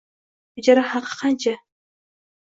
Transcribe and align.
Ijara 0.61 0.83
haqi 0.93 1.13
qancha? 1.19 1.53